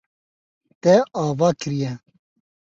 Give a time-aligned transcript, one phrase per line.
[0.87, 0.95] Te
[1.25, 1.93] ava kiriye.